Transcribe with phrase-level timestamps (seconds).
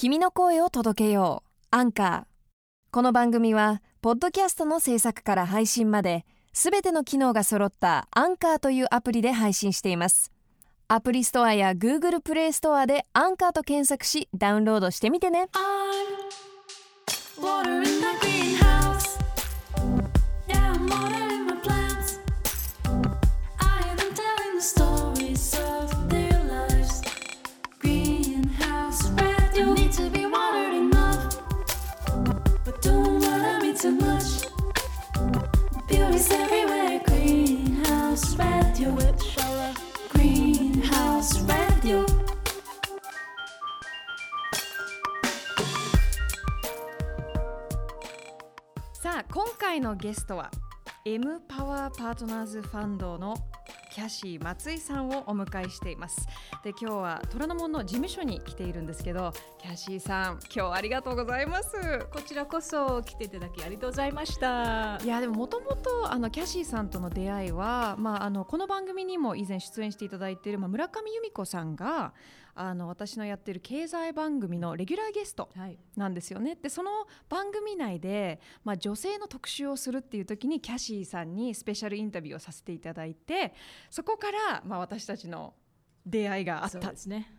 [0.00, 2.22] 君の声を届けようアンカー。
[2.92, 10.30] この番組はポッドキャストの制作から配信まですべての機能が揃ったアンカーというアプリで配信しています。
[10.86, 15.48] アプリストアや Google プレイストアでアンカーと検索しダウンロードしてみてね。
[49.68, 50.50] 回のゲストは
[51.04, 53.36] M パワーパートナーズファンドの
[53.92, 56.26] キャシー松井さんをお迎えしています
[56.64, 61.76] で今日は虎ノ門の事務所に来ているんですけどキャシーさん今日はありがとうございます
[62.10, 65.06] こちらこそ来ていただきありがとうございましたい。
[65.06, 72.14] やでももともとあのキャシーさんとの出会いは、まあ、あのこの番組にも以前出演していただいている、まあ、村上由美子さんが
[72.60, 75.78] あの私のやっている経済番組のレギュラーゲストはい。
[75.96, 76.56] なんですよね。
[76.56, 76.90] でその
[77.28, 83.54] 番組内で、まあ、女性の特集をするっていう時にキャシーさんにスペシャルインタビューをさせていただいて
[83.90, 85.54] そこから、まあ、私たちの
[86.04, 86.94] 出会いがあったっ。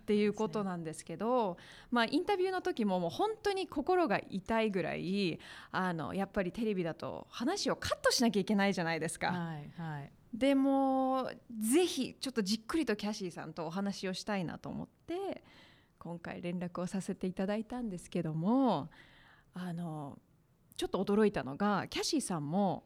[0.05, 1.57] ていうことなんですけど、
[1.91, 5.39] まあ、インタビューの時ももう本当に心が痛いぐらい
[5.71, 9.27] あのやっぱりテレビだと話をカットしなきゃいけないじゃないですか。
[9.27, 10.11] はいはい。
[10.33, 15.43] でもぜひちょっとじっくりとキャシーさんとお話をしたいなと思って
[15.97, 18.89] 今回連絡をさせていただいたんですけども
[19.53, 20.19] あの
[20.77, 22.83] ちょっと驚いたのがキャシーさんも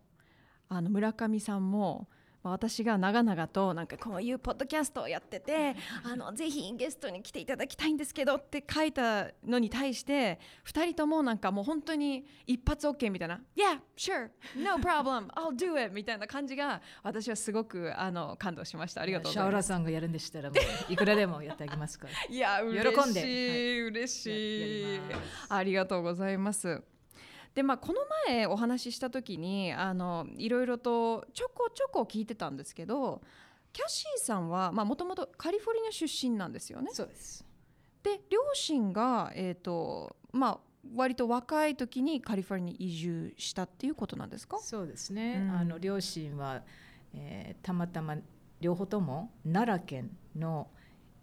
[0.69, 2.07] あの村上さんも。
[2.43, 19.67] まあ私が長々となんかこういうポッドキャストをやっててあのぜひゲストに来ていただきたいんですけどって書いたのに対して2人ともなんかもう本当に一発 OK みたいな「Yeah, sure, no problem, I'll do it」みたいな感じが私はすごくあの感動しましたありがとうごシャオラざいます。
[19.67, 20.55] さんがやるんでしたらも
[20.89, 22.13] ういくらでもやってあげますから。
[22.29, 24.99] いや喜ん嬉しい、ではい嬉しい
[25.49, 26.83] ありがとうございます。
[27.55, 33.21] でまあ、この前お話しした時にあのいろいろとちょこちょこ聞いてたんですけど
[33.71, 36.89] キャシーさんはもともとカリフォルニア出身なんですよね。
[36.93, 37.45] そうです。
[38.01, 40.59] で両親が、えーとまあ、
[40.95, 44.57] 割と若い時にカリフォルニアに移住したっていうことなんですか？
[44.59, 45.39] そうですね。
[45.47, 46.63] うんあの両親は、
[47.13, 48.17] えーたまたま
[48.61, 50.67] 両方とも奈良県の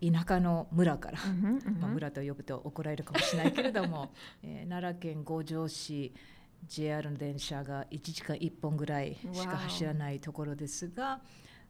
[0.01, 1.19] 田舎の村から。
[1.81, 4.11] まあ、村と呼ぶと怒られるかもしれないけれども、
[4.43, 6.13] えー奈良県五条市
[6.67, 11.23] JR の電車が1時間1本ぐらいしか走らないところですが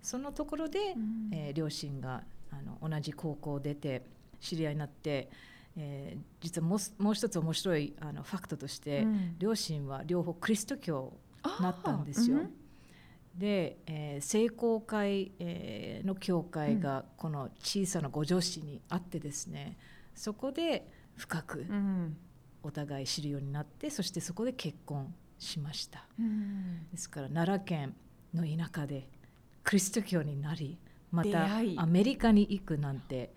[0.02, 1.28] そのところで、うん。
[1.32, 4.04] えー両親があの同じ高校を出て
[4.40, 5.30] 知り合いになって、
[5.76, 9.38] えー実はもうすもう一つ面白いあのファクトとして、うん。
[9.38, 11.16] 両親は両方クリスト教
[11.58, 12.38] になったんですよ。
[13.40, 19.76] で、えー聖公会、えーの教会がこの小さな五条市にあってですね
[20.14, 20.86] そこで
[21.16, 22.16] 深くうん。
[22.62, 26.06] お互い知るようになってそしてそこで結婚しました。
[26.18, 26.86] うん。
[26.92, 27.96] ですから奈良県
[28.34, 29.08] の田舎で
[29.64, 30.78] クリスト教になり
[31.10, 33.32] またアメリカに行くなんて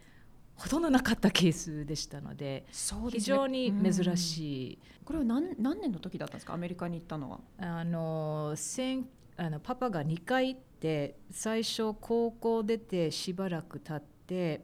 [0.55, 3.09] ほとんどなかったケースでしたのでね。
[3.11, 4.37] 非常に珍い、し
[4.73, 6.53] い、これは何何年の時だったんですか？
[6.53, 7.39] アメリカに行ったのは。
[7.57, 9.07] あの先
[9.38, 14.63] あのパパが2回行って最初高校出てしばらく経って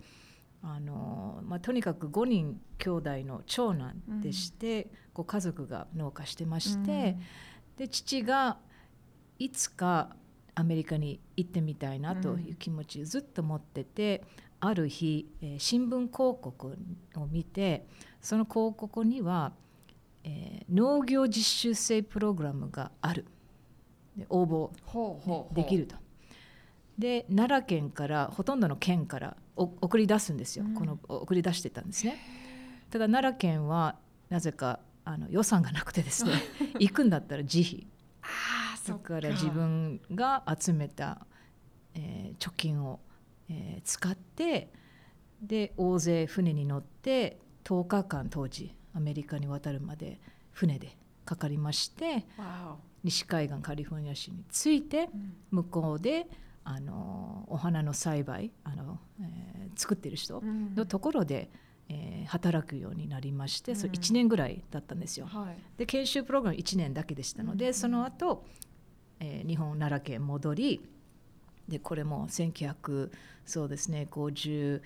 [0.61, 7.17] あの、まあ、とにかく5人兄弟の長男でして、ご家族が農家してまして、
[7.77, 8.57] で父が
[9.37, 10.15] いつか
[10.55, 14.23] アメリカに行ってみたいなという気持ちをずっと持ってて、
[14.59, 16.77] ある日、えー新聞広告
[17.15, 17.87] を見て
[18.19, 19.53] その広告には、
[20.23, 23.23] えー農業実習生プログラムがある。
[23.23, 23.38] で
[24.29, 25.95] 応募できると。
[26.97, 30.73] で奈良県からほとんどの県からお送り出すんですよ、うん。
[30.75, 32.17] この送り出してたんですね。
[32.89, 33.95] ただ奈良県は
[34.29, 36.33] なぜかあの予算がなくてですね。
[36.79, 37.87] 行くんだったら自費。
[38.87, 41.25] だから自分が集めた、
[41.93, 42.99] えー貯金を、
[43.49, 44.71] えー使って
[45.41, 50.19] で大勢船に乗って10日間当時アメリカに渡るまで
[50.51, 55.09] 船でかかりましてわ西海岸カリフォルニア州に着いて
[55.51, 56.27] お、向こうで
[56.63, 60.75] あのお花の栽培あの、えー作ってる人うん。
[60.75, 61.49] のところで、
[61.87, 65.25] えー働くようになりまして、それうん1年ぐらいだったんですよ。
[65.27, 65.57] はい。
[65.77, 67.73] で研修プログラム1年だけでしたので、うん。
[67.73, 68.43] その後、
[69.19, 70.81] えー日本奈良県戻り
[71.67, 73.11] でこれも1900
[73.45, 74.81] そうですね58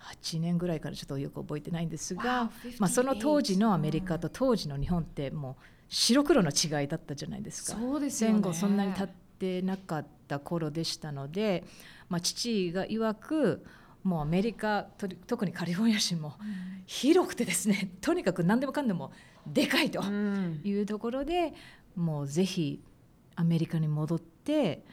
[0.00, 7.78] 8年ぐらいからちょっとよく覚えてないんですが Wow, まあ、その当時のアメリうんカと当時の日本ってもう白黒の違いだったじゃないですか。
[7.78, 8.36] そうですよね。
[8.36, 9.08] 戦後そんなに経っ
[9.38, 11.64] てなかった頃でしたので、
[12.08, 13.64] まあ、父が曰く
[14.04, 16.34] もうアメリカと特にカリフォルニア州も
[16.86, 19.12] 広くてですね とにかく何でもかんでも
[19.46, 20.60] でかいとうん。
[20.64, 21.52] いうところで
[21.96, 22.80] もうぜひ
[23.34, 24.84] アメリカに戻って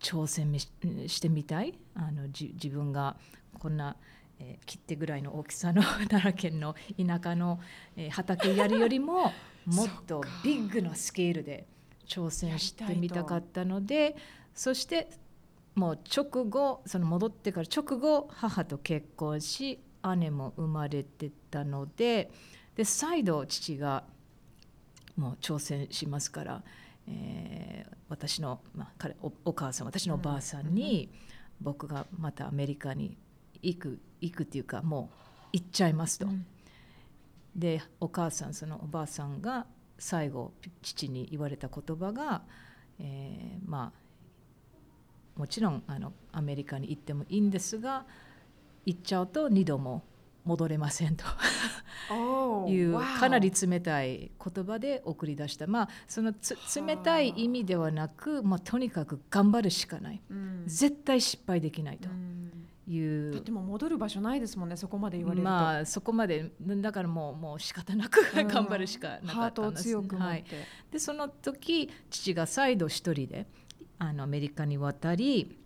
[0.00, 0.68] 挑戦みし
[1.06, 1.78] してみたい。
[1.94, 3.16] あのじ自分が
[3.58, 3.96] こんな、
[4.42, 7.60] えー切手ぐらいの大きさの奈良県の田舎の、
[7.96, 9.32] えー畑やるよりも
[9.66, 11.66] もっとビッグなスケールで
[12.06, 14.16] 挑戦してみたかったので
[14.54, 15.08] そして
[15.74, 19.80] もう直後その戻ってから直後母と結婚し
[20.16, 22.30] 姉も生まれてたので
[22.74, 24.04] で再度父が
[25.16, 26.64] もう挑戦しますから、
[27.06, 31.08] えー私の、まあ、彼おお母さん私のおばあさんに、
[31.62, 33.16] 僕がまたアメリカに
[33.62, 35.16] 行く行くっていうかもう
[35.52, 36.26] 行っちゃいますと。
[36.26, 36.46] うん。
[37.54, 39.66] でお母さんそのおばあさんが
[39.98, 42.42] 最後父に言われた言葉が、
[42.98, 44.02] えーまあ
[45.36, 48.04] もちろんあのアメリカに行ってもいいんですが
[48.84, 50.02] 行っちゃうと二度も
[50.44, 51.24] 戻れませんと。
[52.10, 55.66] Oh, いう.かなり冷たい言葉で送り出した。
[55.66, 60.20] まあそのつ冷たい意味ではなく、まあ、とにかく頑張るしかない。
[60.28, 60.64] うん。
[60.66, 62.10] 絶対失敗できないと。
[62.10, 63.32] うんいう。
[63.32, 70.44] だってもう戻る場所ないですもんねそこまで言われると、まあそこまでだからもうもう仕方なく うん頑張るしかなかったんです、強く持って、はい、
[70.90, 73.46] でその時父が再度一人で
[73.98, 75.58] あのアメリカに渡り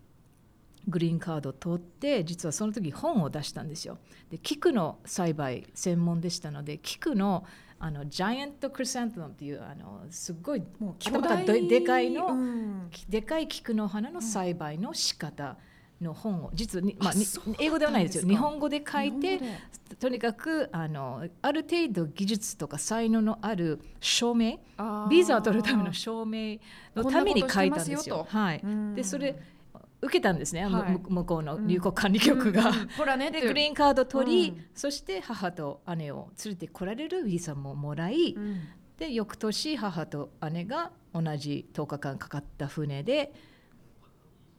[0.89, 3.99] グリーンカードを取って実はその時本を出したんですよ。
[4.31, 7.45] で菊の栽培専門でしたので菊の
[7.79, 12.91] あのジャイアントクリサントムっていうあのすっごいもう頭がででかいの、うん。
[13.09, 15.59] でかい菊の花の栽培の仕方
[16.01, 17.13] の本を実はに、まあ、
[17.59, 18.29] 英語ではないですよ。
[18.29, 18.85] 日本語で？
[18.87, 19.41] 書いて
[19.99, 24.59] とにかくあのある程度技術とか才能のある証明
[25.09, 26.59] ビザを取るための証明
[26.95, 28.27] のために書いたんですよ。
[28.29, 28.95] はい、うん。
[28.95, 29.39] でそれ
[30.03, 30.93] 受けたんですね、むはい。
[30.93, 32.69] む向こうの入国管理局が。
[32.69, 34.65] うんねでグリーンカード取り、うん。
[34.75, 38.61] そして母と姉を連れてこられるビザももらい、うん。
[38.99, 43.33] で翌年母と姉が同じ10日間かかった船で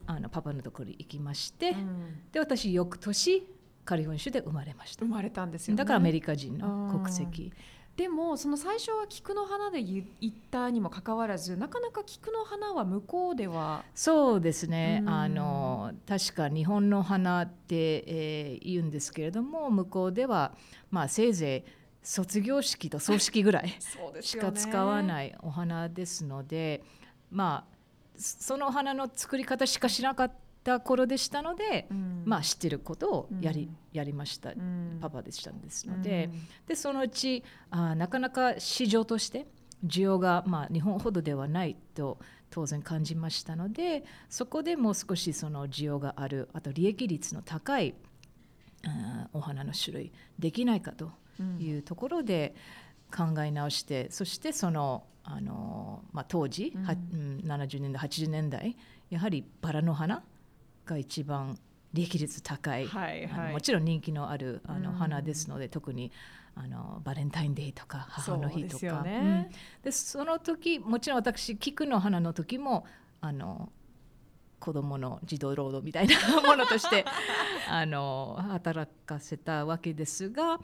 [0.08, 2.22] あのパパのところに行きまして、うん。
[2.32, 3.48] で私翌年
[3.86, 5.06] カリフォルニア州で生まれました。
[5.06, 7.54] 生まれたんですよ、ね、だからアメリカ人の国籍。
[7.96, 15.10] でもその最初は菊の花で言行ったにもかかわらずなかなか菊の花は向こうではそうですね、うん。
[15.10, 20.54] あの確か日本の花って、えー言うんですけれども向こうでは、
[20.92, 21.72] まあ、せいぜい
[22.04, 23.76] 卒業式と葬式ぐらい
[24.22, 26.84] しか使わないいお花ですので
[27.32, 27.77] まあ
[28.18, 30.32] その花の作り方しか知らなかっ
[30.64, 31.88] た頃でしたので、
[32.26, 33.78] まあ知ってることをやり,、うん。
[33.94, 34.98] やりました、うん。
[35.00, 35.70] パパでしたんで。
[35.70, 36.30] すので,、
[36.68, 39.46] でそのうちあーなかなか市場として
[39.86, 42.18] 需要が、まあ、日本ほどではないと
[42.50, 47.94] 当然感じましたのでそこでもう少しその需要があるあと利益率の高い
[48.86, 51.58] あーお花の種類できないかとうん。
[51.62, 52.56] いうところで
[53.16, 58.76] 考え直してそしてそのあの、まあ、当時、はうん70年代80年代
[59.10, 60.24] やはりバラの花
[60.86, 61.58] が一番
[61.94, 63.30] 利益率高い、はいはい。
[63.32, 64.96] あのもちろん人気のあるあのうん。
[64.96, 66.12] 花ですので、特に
[66.56, 69.50] あのバレンタインデーとか母の日とそうでね。
[69.50, 69.84] うん。
[69.84, 72.86] でその時もちろん私菊の花の時も
[73.22, 73.70] あの
[74.60, 77.06] 子供の児童労働みたいなものとして
[77.70, 80.60] あの働かせたわけですが、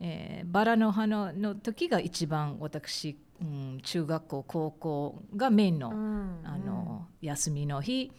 [0.00, 8.10] えーバラの花の時が一番私、うん、中学校高校がメインの,、うんあの休みの日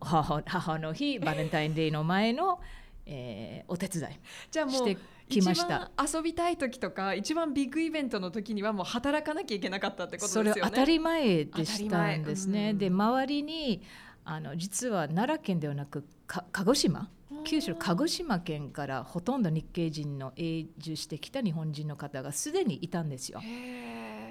[0.00, 2.60] 母母の日 バレンタインデーの前の、
[3.06, 4.96] えーお手伝いじゃあもうして
[5.28, 5.90] きました。
[5.98, 10.54] 一番遊びたい時とか一番ビッグイベントの時にはもう働かなきゃいけなかったってことですそよね。
[10.54, 12.70] れ当たり前でし当たんですね。
[12.70, 13.82] うんで周りに
[14.24, 16.08] あの実は奈良県ではなくか
[16.52, 17.10] 鹿児島？
[17.44, 23.40] 九州の鹿児島県からほとんど日系人の永住してきた日本人の方がすでにいたんですよ。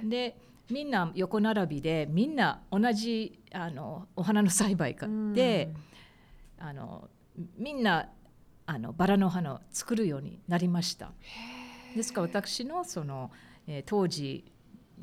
[0.04, 0.36] で
[0.70, 5.74] みんな横並びでみんな同じあのお花の栽培家で、
[6.58, 7.10] あの
[7.58, 8.10] みんな
[8.66, 11.12] あのバラの花を作るようになりました。
[11.96, 13.30] ですから私のその、
[13.68, 14.46] えー当時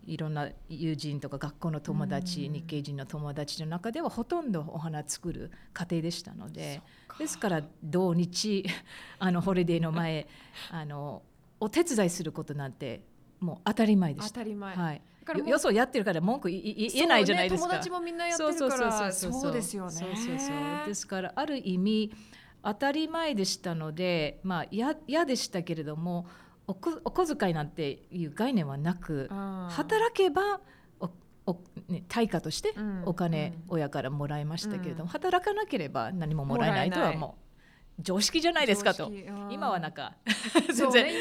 [0.08, 6.80] いろんな友人とか学校の友達、うん日系人の友達の中ではほとんどお花作る家庭でしたので
[7.18, 8.64] ですから土日
[9.18, 10.26] あのホリデーの前
[10.70, 11.22] あの
[11.60, 13.02] お手伝いすることなんて
[13.40, 14.40] もう当たり前で当した。
[14.40, 14.74] たり前。
[14.74, 15.02] はい、
[15.38, 17.68] よよそやってるから文句言えないじゃないですか。
[17.68, 19.90] ね友達もみんなやってるからそうそうですよね。
[19.90, 22.12] そうそうそうですからある意味
[22.62, 26.26] 当たり前でしたのでまあ嫌嫌でしたけれども
[26.68, 29.28] お小遣いなんていう概念はなく
[29.70, 30.60] 働けば
[31.00, 31.10] お
[31.46, 35.08] お、ね、対価としてうんお金、うん親からもらいましたけれども、うん。
[35.08, 37.38] 働かなければ何ももらえないとはも
[37.98, 39.10] う常識じゃないですかと。
[39.50, 40.14] 今はなんか
[40.72, 41.12] 全然、ね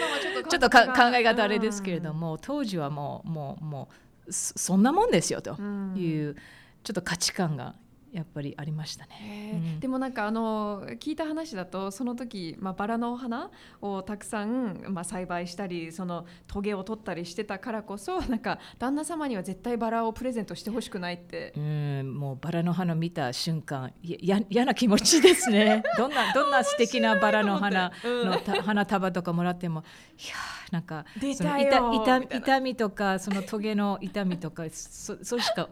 [0.49, 0.79] ちょっと考
[1.15, 3.89] え方あれですけれども、当時はもうもうも
[4.27, 5.95] うそそんなもんですよとうん。
[5.97, 6.35] いう、
[6.83, 7.75] ちょっと価値観が
[8.17, 9.51] やっぱりありましたね。
[9.53, 9.79] うん。
[9.79, 21.53] でもなんかあの聞いた話だとその時、まあ、バラのお花をたくさん、まあ、栽培したりそのトゲを取ったりしてたからこそなんか旦那様には絶対バラをプレゼントしてほしくないって。
[21.55, 22.15] うん。
[22.17, 25.83] もうバラの花見た瞬間いや嫌な気持ちですね。
[25.95, 28.31] どんなどんな素敵なバラの花うん
[28.63, 29.83] 花束とかもらっても
[30.17, 35.69] いやーなんか痛痛痛みとかそのトゲの痛みとかそ それしか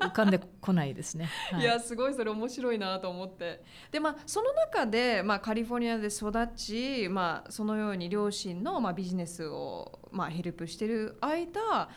[0.00, 1.28] 浮かんでこないですね。
[1.52, 1.62] はい。
[1.62, 3.62] いやすごいそれ面白いなと思って。
[3.90, 11.88] でまあその中で、まあ、カリフォルニアで育ち、まあ、そのように両親の、まあ、ビジネスを、まあ、ヘルプしてる間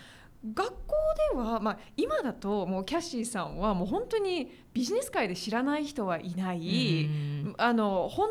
[0.53, 0.73] 学校
[1.33, 7.05] では、まあ、今だともうキャシーさんはもう本当にビジネス界で知らない人はいない、
[7.45, 7.55] うん。
[7.57, 8.29] あのほん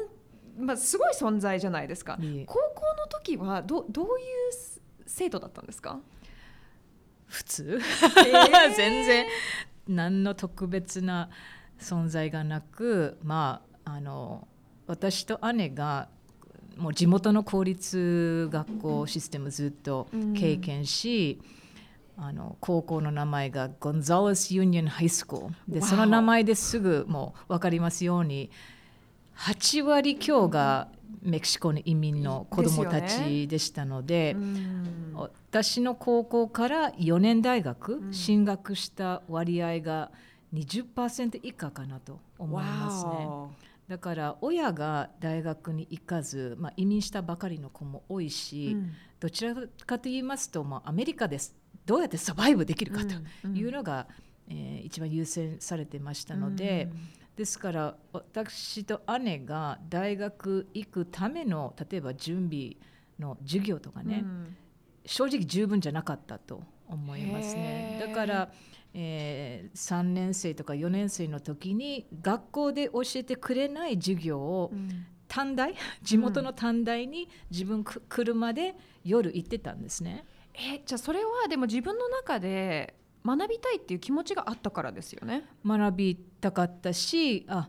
[0.59, 2.19] まあ、すごい存在じゃないですか。
[2.47, 4.14] 高校の時はどどういう
[5.07, 6.00] 生徒だったんですか、
[7.32, 7.80] 普通。
[7.80, 8.74] えー。
[8.76, 9.26] 全然
[9.88, 11.30] 何の特別な
[11.78, 14.46] 存在がなくまああの
[14.86, 16.08] 私と姉が
[16.76, 21.40] もう地元の公立学校システムずっと経験し、
[22.16, 28.50] あの高校の名前がゴンザレス・ユニオン・ハイスクールでその名前ですぐもう分かりますように
[29.36, 30.88] 8割強が
[31.23, 34.35] メキシコの移民の子どもたちでしたので。
[34.37, 34.88] うん。
[35.14, 38.12] 私の高校から4年大学うん。
[38.12, 40.11] 進学した割合が
[40.54, 43.26] 20%以下かなと思いますね。
[43.26, 43.49] わ
[43.88, 48.92] だから親が大学に行かず、まあ、移民したばかりの子も多いおし、うん。
[49.21, 51.54] どちらかと言いますと、まあ、アメリカです。
[51.85, 53.14] どうやってサバイブできるかと
[53.45, 53.57] うん。
[53.57, 54.07] いうのが、
[54.49, 56.90] えー一番優先されてましたので、
[57.36, 62.76] ですから私と姉が大学行くための例えば準備
[63.18, 64.56] の授業とかうんね、うん。
[65.06, 68.04] 正直十分じゃなかったと思いますね。
[68.06, 68.52] だから、
[68.94, 75.06] えー3年生とか4年生の時に学校で教えてくれない授業をうん。
[75.28, 75.74] 短大？
[76.02, 80.26] 地元の短大に自分く車で夜行ってたんですね。
[80.52, 82.94] えじゃあそれはでも自分の中で
[83.25, 85.45] 学びたいっていう気持ちがあったからですよね。
[85.64, 87.69] 学びたかったしあ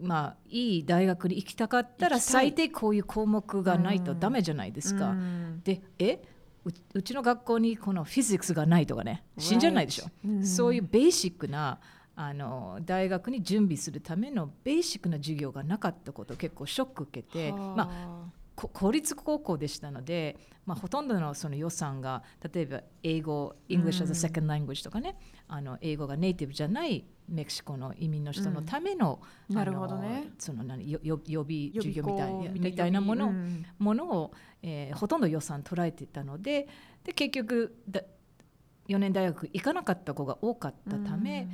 [0.00, 5.10] まあいい大学に行きたかったら最低こういう項目がないとダメじゃないですか。
[5.10, 5.60] うん。
[5.62, 6.22] でえ
[6.64, 9.24] ううちの学校にこのフィジックスがないとかね。
[9.38, 10.06] 信じられないでしょ。
[10.24, 10.46] うん。
[10.46, 11.78] そういうベーシックな
[12.14, 17.60] あの大学に準備するためのベーシックな授業がなかったことを結構ショック受けて、はあ。
[17.76, 25.16] まあ、こ公立高校でしたので、まあ、ほとんどのその予算が例えば英語 English as a second language とかね、
[25.48, 29.56] あの英語がネイティブじゃないメキシコの移民の人のための,、うん。
[29.56, 30.30] なるほどね。
[30.38, 33.00] その何よよ予備授業みたい校みたいな。
[33.00, 33.66] ものをうん。
[33.78, 34.32] ものを、
[34.62, 36.68] えーほとんど予算捉えてたので
[37.04, 38.02] で結局だ
[38.88, 41.48] 4年大学行かなかった子が多かったため、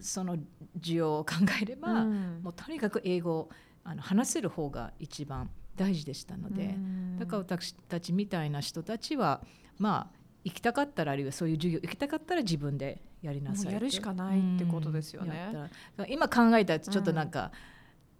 [0.00, 0.36] その
[0.80, 2.40] 需要を考えれば、うん。
[2.42, 3.50] もうとにかく英語を
[3.84, 7.18] あの話せる方が一番大事でしたので、うん。
[7.18, 9.42] だから私たちみたいな人たちは
[9.78, 15.70] まあ行きたかったらあるいはそういう授業行きたかったら自分でやりなさいやるしかないってことですよね。
[16.08, 17.50] 今考えたらちょっとなんか、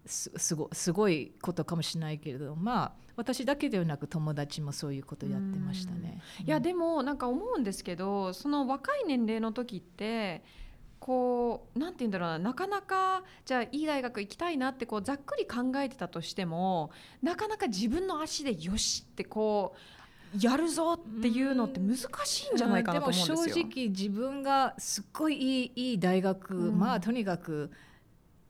[0.05, 6.21] すすごすごいことかもしれないけれどまあ私だけではなく友達もそういうことやってましたね。
[6.45, 10.43] いやでもなんか思うんですけどその若い年齢の時って
[11.05, 16.89] こうなんて言うんだろうななかなかじゃあいい大学行きたいなってこうざっくり考えてたとしても
[17.21, 19.75] なかなか自分の足でよしってこ
[20.35, 23.35] うやるぞっていうのって難しいんじゃないかなと思うんですよ。
[23.35, 27.69] でも正直自分がすっごいいいいい大学、うんまあとにかく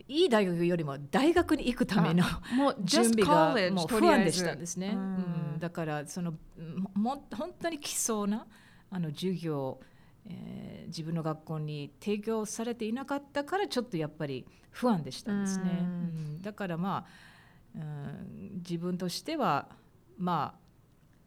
[0.07, 2.23] いい大学よりも大学に行くための
[2.55, 4.93] もう準備がもう不安でしたんですね。
[4.93, 8.47] ううんんだからそのもも本当に基礎な
[8.89, 9.81] あの授業を、
[10.29, 15.65] えー自分の学校に提供されていなかったからちょっとやっぱり不安でしたんですね。
[15.65, 15.77] うん。
[15.77, 16.41] うん。
[16.41, 17.05] だからま
[17.75, 19.67] あ、うん、自分としては
[20.17, 20.59] まあ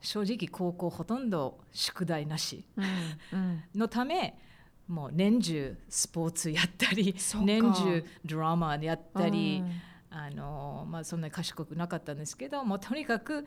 [0.00, 2.84] 正直高校ほとんど宿題なしうん
[3.32, 3.62] うん。
[3.74, 4.38] のため
[4.86, 7.14] もう年中スポーツやったり
[7.44, 9.62] 年中ドラマやったり。
[9.64, 9.72] うん。
[10.10, 13.44] あのまあ、そんなに賢くなかったんですけどもうとにかく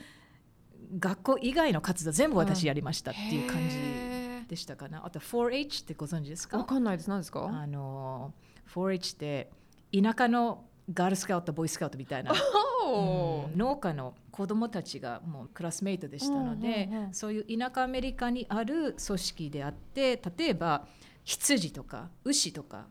[0.99, 3.77] 学校以外の活動全部私やりましたっていう感じ。
[3.77, 4.10] へ
[4.51, 7.09] でしたかな、あと 4H ってご存知ですーわかかんないです。
[7.09, 7.47] 何ですか？
[7.47, 8.33] あの
[8.75, 9.49] 4H って
[9.93, 12.33] 田舎のガールスカウトボーイスカウトみたいな、
[12.85, 17.13] おうん農家の子供たちがもうクラスメイトでしたので、うんうんうん。
[17.13, 20.85] そういう田舎アメリカにある組織であって例えば
[21.23, 22.87] 羊とか牛とか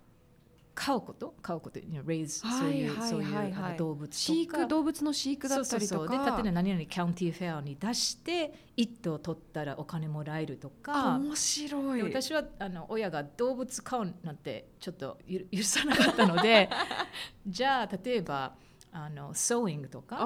[0.74, 4.16] 飼うこと飼うこと、you know, raise そういう、はいそういうはいは動物とか。
[4.16, 12.02] 飼育動物の飼育だったりとかで例えば何々カウンティーフェアに出して一頭取ったらお金もらえるとあか面白い。
[12.02, 16.70] で私はあの親が動物飼うなんてちょっとゆ許さなかったので
[17.46, 18.54] じゃあ例えば
[18.92, 20.16] あのソーイングとか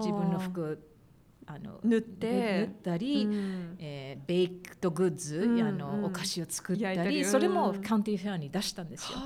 [0.00, 0.80] 自分の服
[1.46, 2.32] あの縫って。
[2.32, 3.76] 縫ったり、うん。
[3.78, 6.04] えーベイクドグッズ、うんあのうん。
[6.06, 7.24] お菓子を作ったりり。
[7.24, 9.18] それもうんカウンティーフェアに出したんですよ。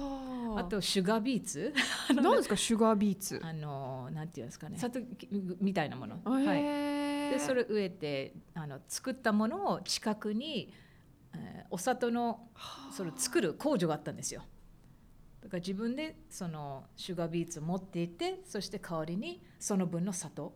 [0.58, 1.72] はああとシュガービーツ
[2.14, 4.76] 何ですかシュガービーツあのなんていうんですかね。
[4.78, 5.00] 砂糖
[5.60, 6.16] みたいなもの。
[6.16, 6.60] へはい。
[6.62, 10.72] ーでそれ植えてあの作ったものを近くに、
[11.34, 12.48] えーお砂糖の
[12.90, 14.42] それ作る工場があったんですよ。
[15.42, 20.54] だから自分でそのシュガービーツを持っていってそして代わりにその分の砂糖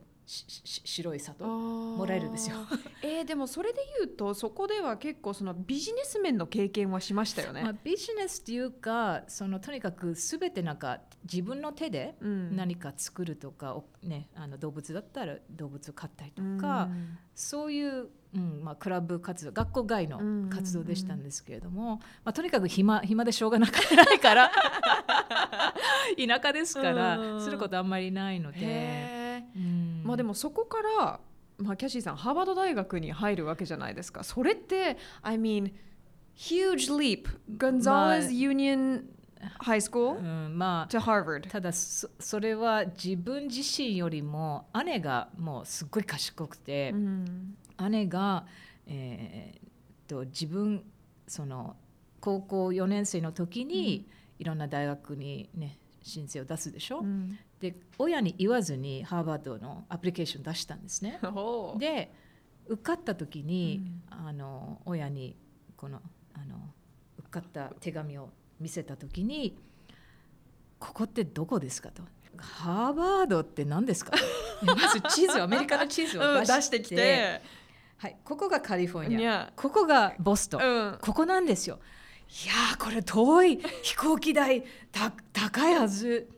[0.85, 2.57] 白い砂糖もらえるんですよ。
[3.03, 7.63] えーでもそれで言うとそこでは結構そのビジネス面の経験はしましたよね。
[7.63, 12.57] まあ、ビジネスっていうかそのとにかく全てなんか自分の手でうん。
[12.57, 17.19] 何か作るとか、おね、あの動物だったら動物を飼ったりとか、うん。
[17.35, 24.51] そういう、うんまあ、クラブ活動学校外の活動でしたんですけれども、まあ、とにかく暇暇でしょうがなくないから
[26.17, 31.21] 田舎ですから、うんすることあんまりないので、うんまあでもそこから、
[31.59, 34.25] まあ、キャシーさんハーバード大学に入るわけじゃないですか。
[34.25, 35.73] それって I mean
[36.37, 37.27] huge leap.
[37.49, 39.05] まあ Gonzales Union
[39.61, 41.49] High う School んまあ to Harvard.
[41.49, 47.57] ただそそれは自分自身よりも姉がもうすっごい賢くてう、ん。
[47.91, 48.47] 姉が、
[48.87, 49.61] えーっ
[50.07, 50.85] と自分
[51.27, 51.77] その
[52.21, 54.07] 高校4年生の時に、
[54.39, 61.21] いろんな大学にね申請を出すでしょ、うんで親に言わずにハーバードのアプリケーション出したんですね。
[61.79, 62.13] で
[62.67, 65.37] 受かった時に、あの親に
[65.77, 66.01] この
[66.35, 66.57] あの
[67.21, 69.57] 受かった手紙を見せた時に
[70.81, 72.03] 「ここってどこですか?」と。
[72.37, 74.13] ハーバードって何ですか
[74.65, 77.43] まず地図アメリカの地図をうん出して,、出してきて。
[77.99, 79.53] はい、ここがカリフォルニア。
[79.55, 80.99] ここがボストン、うん。
[81.01, 81.79] ここなんですよ。
[82.45, 83.59] いやーこれ遠い。
[83.83, 86.29] 飛行機代た高いはず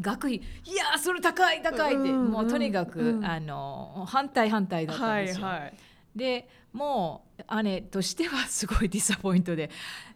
[0.00, 0.36] 学費。
[0.36, 0.40] い
[0.74, 3.24] やーそれ高い高いって、うんもうとにかく、うん。
[3.24, 5.74] あの反対反対だったんはですよ、いはい。
[6.14, 9.70] でもう姉としてはすごいディサポイントで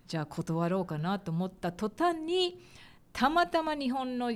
[0.07, 2.61] じゃあ断ろうかなと思った途端に
[3.13, 4.33] たまたま日本の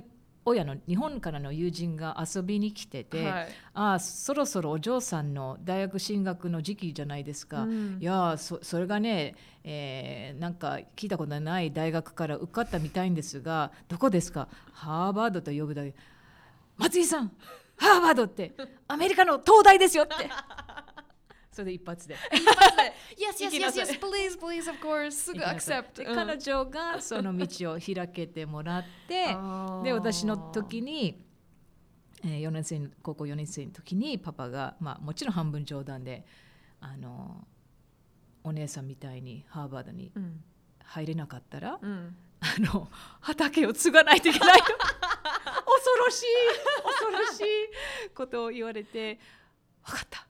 [0.47, 3.49] 親の日本からの友人が遊びに来てて、はい。
[3.75, 7.99] ああそろそろお嬢さんの大学進学の時期じゃないですか、うん。
[8.01, 14.49] いやーそそれがね、えーなんか聞いたことない大学から受かったみたいんですがどこですか？
[14.73, 15.95] ハーバードと呼ぶだけ。
[16.77, 17.33] 松井さん
[17.77, 18.53] ハーバードって
[18.89, 20.15] アメリカの東大ですよって
[21.57, 22.17] それで一発で。
[23.17, 23.97] Yes, yes, 行きな yes, さい。
[23.97, 25.11] yes, please, please, of course.
[25.13, 25.97] すぐ accept.
[25.97, 26.15] でうん。
[26.15, 29.29] 彼女がその道を開けてもらって
[29.83, 31.25] で私の時に、
[32.23, 36.27] えー、4年生の高校4年生の時にパパが、まあ、もちろん半分冗談で
[36.81, 37.49] あの
[38.45, 40.45] お姉さんみたいにハーバードにうん。
[40.89, 42.17] 入れなかったら、うん。
[42.39, 42.89] あの
[43.21, 46.27] 畑を継がないといけないと 恐ろしい
[46.85, 49.19] 恐ろしいことを言われて
[49.85, 50.27] 分かった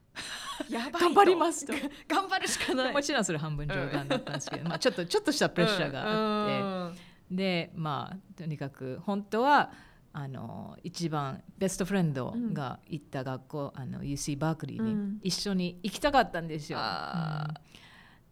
[0.69, 0.99] やばいと。
[0.99, 1.73] 頑張りますと。
[2.09, 2.93] 頑張るしかない。
[2.93, 6.95] もちろんそれ半分冗談だったんですけど、まあ、ちょっとちょっとしたプレッシャーがあって。
[6.95, 7.07] って。
[7.35, 9.73] でまあとにかく本当は
[10.13, 15.21] あの一番ベストフレンドが行った学校、あの UC バークリーにうん。
[15.23, 16.79] 一緒に行きたかったんですよ。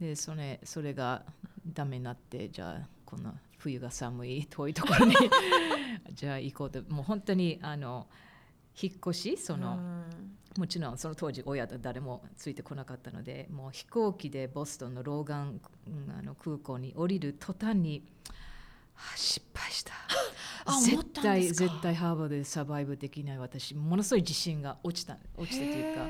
[0.00, 1.22] でそれそれが
[1.66, 5.14] ダメになってじゃあこの冬が寒い遠いところに。
[6.12, 6.82] じゃあ行こうと。
[6.84, 8.06] もう本当にあの
[8.80, 9.78] 引っ越しその、
[10.58, 18.04] もちろんその当時親と誰もついてこなかったのでもう飛行機でボストンのローガンうんあの空港に降りる途端に、
[18.94, 19.92] はあ失敗した。
[20.82, 23.38] 絶対絶対ハーバードでサバイブできない。
[23.38, 26.08] 私ものすごい自信が落ちた落ちたというか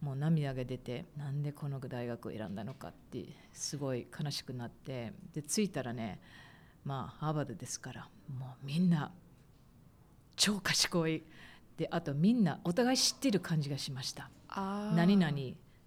[0.00, 6.20] もう涙が出てなんでこの大学を選んだのかってすごい悲しくなってで着いたらね
[6.84, 9.12] まあハーバードですからもうみんな
[10.36, 11.22] 超賢い
[11.80, 14.28] であとみんなお互い知ってる感じがしました。
[14.94, 15.34] 何々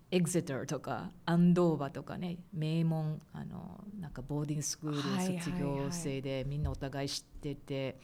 [0.10, 8.00] エグゼターとかアンドーバーとかね名門あのなんかボーディングスクール卒業生でみんなお互い知ってて、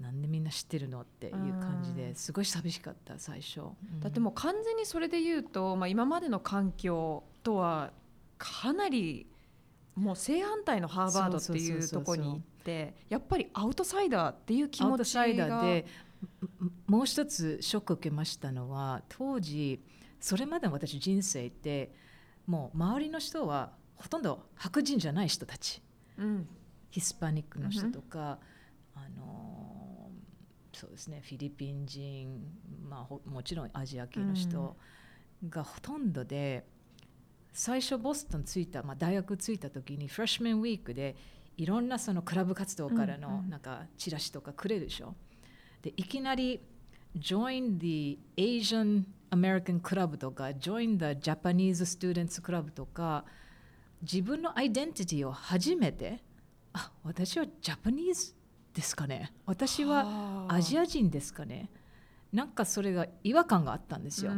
[0.00, 3.62] なんでみんな知ってるのっていう感じうんですごい寂しかった最初、う
[3.98, 7.92] んだってもう完全にそれで言うと、まあ、今までの環境とは
[8.38, 9.28] かなり
[9.94, 15.86] もう正反対のハーバードっていうところにってやっぱりアウトサイダーっていう気アウ持ちがトサイダーで
[16.86, 19.80] もう一つショックを受けましたのは当時
[20.20, 21.92] それまでの私人生って
[22.46, 25.82] もう周りの人はほとんど白人じゃない人たち。
[26.18, 26.48] うん。
[26.90, 28.38] ヒスパニックの人とか、
[28.94, 32.38] あのーそうですねフィリピン人、
[32.86, 34.76] まあ、ほもちろんアジア系の人
[35.48, 36.66] がほとんどで、
[37.54, 41.16] 最初ボストン着いた、まあ、大学着いた時にフレッシュメンウィークで
[41.56, 43.48] いろんなそのクラブ活動からのうんうん。
[43.48, 45.14] なんかチラシとかくれるでしょ。
[45.86, 46.60] でいきなり
[47.16, 53.24] Join the Asian American Club とか Join the Japanese Students Club とか
[54.02, 56.24] 自分のアイデンティティを初めて
[56.72, 58.34] あ私はジャパニーズ
[58.74, 59.32] ですかね。
[59.46, 61.70] 私はアジアア人ですかね。
[62.32, 64.32] なんかそれが違和感があったんですよ。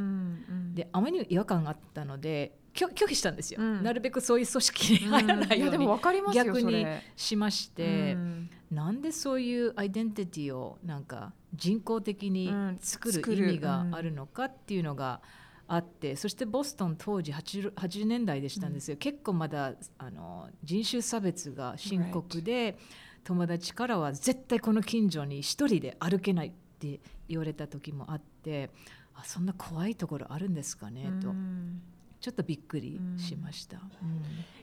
[0.74, 3.82] であまりにも違和感があったので拒拒否したんですよ、うん。
[3.82, 15.20] なるべくそういう組織に入らないよやでもうに分かりますよ逆にしまして、うんなんでそういうアイデンティティをなんか人工的にうん作る意味があるのかっていうのが
[15.66, 22.78] あって、そしてボストン当時 80, 80年代でしたんですよ、結構まだあの人種差別が深刻で、
[23.24, 28.70] 友達からは絶対この近所に一人で歩けないって言われた時もあって
[29.14, 31.30] あそんな怖いところあるんですかね、と。
[31.30, 31.82] うん
[32.20, 33.76] ちょっとびっくりしました。
[33.76, 33.84] うん。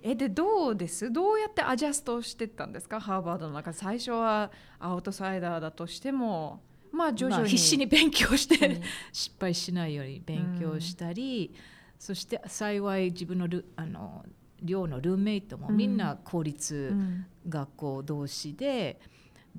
[0.03, 1.11] えでどうです？
[1.11, 2.99] どうやってアジャストしてったんですか？
[2.99, 3.71] ハーバードの中。
[3.71, 8.81] で最初はアウトサイダーだとしてもまあ徐々に、まあ、必死に勉強してうん。
[9.13, 11.53] 失敗しないように勉強したり、
[11.97, 14.25] そして幸い自分のルあの
[14.61, 17.25] 寮のルームメイトもみんな公立うん。
[17.47, 18.99] 学校同士で、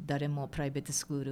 [0.04, 1.24] 誰もプライベートスクー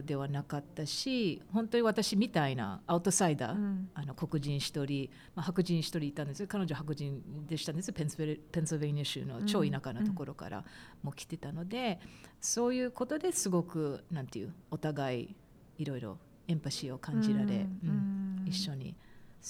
[0.00, 3.90] ルではなかったし本当に私みたいなアウトサイダー、うん。
[3.94, 6.46] あの黒人一人、まあ、白人一人いたんですよ。
[6.48, 10.64] 彼女白人でしたんですペンスベルペンシルベニア州の超田舎なところから
[11.02, 12.00] も来てたので、
[12.40, 15.34] そういうことですごくなんていうお互い
[15.78, 17.50] いろいろエンパシーを感じられ、うん。
[17.50, 18.48] うんうん。
[18.48, 18.94] 一緒に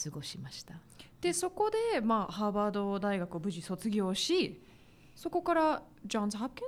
[0.05, 0.75] 過ごしました。
[1.21, 4.63] でそこで、まあ、ハーバード大学を無事卒業し
[5.15, 6.63] そこからジョンズ・ハプ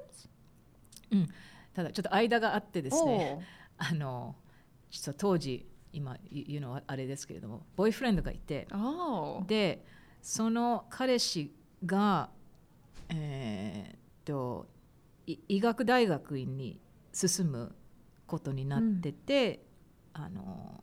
[1.11, 1.33] キンズ？
[1.75, 3.41] ただちょっと間があってですね
[3.79, 4.37] あの
[4.91, 8.67] 実は当時今言うのはあれですけれどもボーイフレンドがいて
[9.47, 9.85] で
[10.23, 11.53] その彼氏
[11.85, 12.31] が
[13.09, 14.67] えーっと
[15.27, 16.81] い医学大学院に
[17.13, 17.75] 進む
[18.27, 19.65] ことになってて、
[20.13, 20.83] あの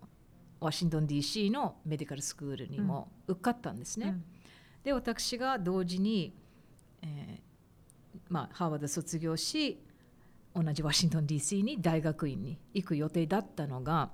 [0.60, 4.08] ワシントン DC のメディカルスクールにも受かったんですね。
[4.08, 4.24] うん。
[4.84, 6.34] で私が同時に、
[7.02, 9.84] えーまあ、ハーバード卒業し
[10.54, 14.12] 同じワシントン DC に大学院に行く予定だったのが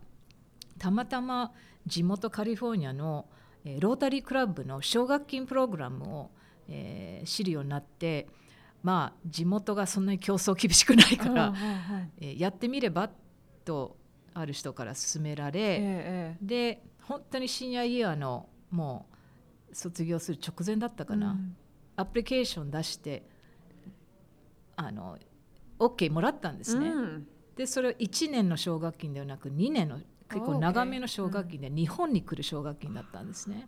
[0.78, 1.54] たまたま
[1.86, 3.28] 地元カリフォルニアの、
[3.66, 6.32] えーロータリークラブの奨学金プログラムを、
[6.68, 8.28] えー知るようになって
[8.84, 12.12] まあ地元がそんなに競争厳しくないから、はいはい。
[12.22, 13.10] えーやってみれば
[13.66, 13.98] と
[14.34, 19.08] ある人から勧められ、ええで本当にシニアイヤーのも
[19.72, 21.56] う卒業する直前だったかな、うん。
[21.96, 23.24] アプリケーション出して
[24.76, 25.18] あの
[25.80, 27.28] OK もらったんですね、うん。
[27.56, 33.68] でそれを1年の奨学金ではなく2年の結構長めの奨学金で日本に来る奨学金だったんですね、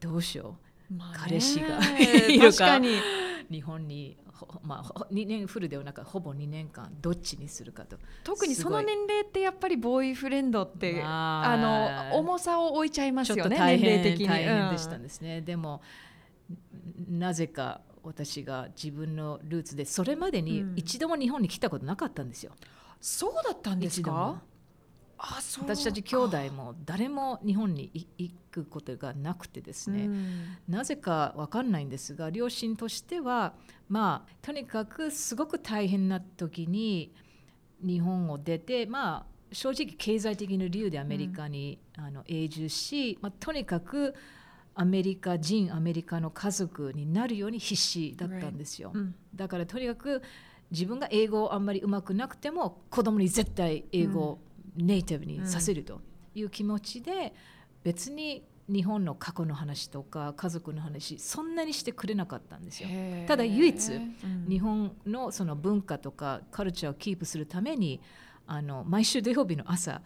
[0.00, 0.56] どうしよ
[0.90, 1.18] まあね。
[1.20, 1.78] 彼氏が
[2.28, 2.56] いるか。
[2.56, 2.88] 確かに。
[2.88, 3.00] う
[3.50, 7.98] 日本にほまあほ2年フルではなくほぼ2年間どっちにするかと。
[8.22, 14.28] 特にその年齢ってやっぱりボーイフレンドって、まああの重さを置いちゃいますよねと大変年齢的に。
[14.28, 15.82] 大変でしたうんですね、でも
[17.08, 20.72] なぜか私が自分のルーツでそれまでにうん。
[20.76, 22.52] 一度も日本に来たことなかったんですよ、
[23.00, 24.42] そうだったんですか？
[25.18, 25.64] あそう。
[25.64, 30.56] か私たち兄弟も誰も日本にい行くことがなくてですね、うん。
[30.68, 33.54] なぜかわかんないんですが両親としては
[33.88, 37.14] まあとにかくすごく大変な時に
[37.84, 44.14] 日本を出てまあ正直経済的な理由でアメリカに、あの永住し、まあ、とにかく
[44.74, 50.22] アメリカ人アメリカの家族になるように必死だったんですよ、うんだからとにかく
[50.70, 54.38] 自分が英語をあんまりうまくなくても子供に絶対英語を
[54.76, 56.00] ネイティブにさせると
[56.34, 57.34] いう気持ちで、
[57.82, 62.88] 別に日本の過去の話とか家族の話そんなにしてくれなかったんですよ。
[63.26, 64.46] ただ唯一うん。
[64.48, 68.00] 日本のその文化とかカルチャーをキープするために
[68.46, 70.02] あの毎週土曜日の朝、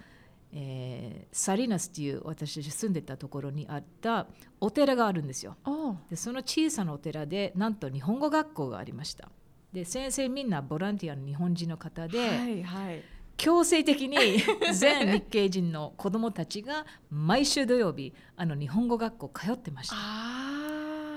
[0.55, 4.29] えーサリナスっていう私たち住んでたところにあった
[4.61, 5.57] お寺があるんですよ。
[5.65, 9.29] あでその小さなお寺でなんと日本語学校がありました。
[9.73, 13.03] で先生みんなボランティアの日本人の方で、はいはい
[13.37, 14.17] 強制的に
[14.73, 19.97] 全日系人の子どもたちが毎週土曜日あの日本語学校通ってました。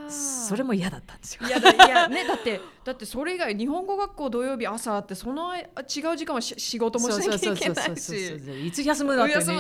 [0.08, 1.48] あそれも嫌だったんですよ。
[1.48, 2.28] いやだいやね。
[2.28, 5.66] だってだってそれ以外日本語学校土曜日朝あってその違う
[6.18, 8.36] 時間はし仕事もしなきゃいけないし。
[8.66, 9.26] いつ休むの？
[9.26, 9.56] ってね。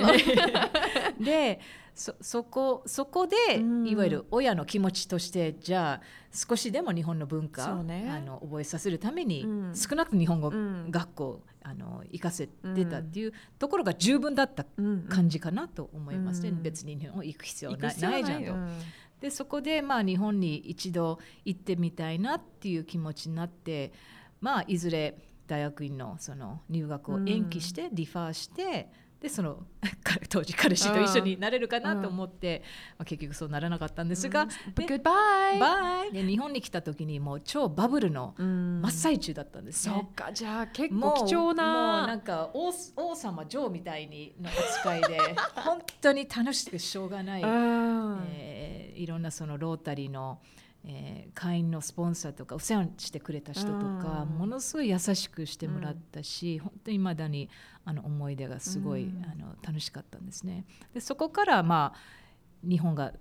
[1.19, 1.59] で
[1.97, 3.87] そそこそこで、うん。
[3.87, 8.07] いわゆる親の気持ちとしてじゃあ少しでも日本の文化ね。
[8.09, 9.75] あの覚えさせるために、うん。
[9.75, 10.91] 少なくとも日本語うん。
[10.91, 16.61] 学校、あの行かせてたっていうところが十分だったうん感じかなと思いますね、うん。
[16.61, 18.53] 別に日本行く必要ない行く必要ないじゃんと。
[19.17, 23.91] うんでそこでまあ日本に一度行ってみたいなっていう気持ちになって
[24.41, 29.63] まあいずれ大学院のその入学を延期して、ディファーしてでその
[30.03, 32.61] 彼当時彼氏と一緒になれるかなと思って、
[32.99, 34.49] まあ、結局そうならなかったんですが、うん。
[35.59, 38.81] バイで日本に来た時にもう超バブルのうん。
[38.81, 39.95] 真っ最中だったんですね。
[39.95, 45.17] そっかじゃあ結構貴重もうななんか王王様ジョーみたいにの扱いで
[45.55, 48.19] 本当に楽しくてしょうがない、うん。
[48.29, 50.39] えーいろんなそのロータリーの、
[50.85, 54.37] えー会員のスポンサーとかお世話してくれた人とか、うん。
[54.37, 57.49] ものすごい優しくしてもらったし、本当に未だに
[57.85, 59.23] あの思い出がすごい、うん。
[59.25, 60.65] あの楽しかったんですね。
[60.93, 63.13] でそこからまあ日本が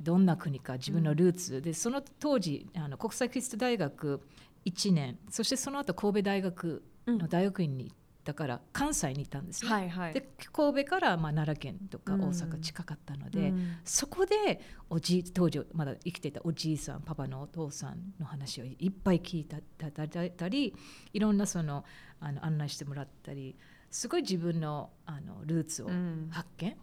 [0.00, 4.20] どんな国か自分のルーツ、でその当時あの国際キリスト大学
[4.64, 7.96] 1年そしてその後神戸大学の大学院に行っ
[8.28, 9.70] たから関西にいたんですね。
[9.70, 10.12] はいはい。
[10.12, 12.24] で神戸からまあ奈良県とかうん。
[12.24, 13.76] 大阪近かったので、うん。
[13.84, 14.60] そこで
[14.90, 20.74] おじい当時まだ生きていたおじいさんパパのお父さんの話をいっぱい聞いたたたたり
[21.12, 21.84] いろんなその
[22.20, 23.56] あの案内してもらったり
[23.90, 26.28] すごい自分のあのルーツをうん。
[26.30, 26.76] 発見